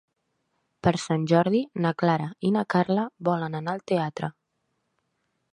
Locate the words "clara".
2.03-2.31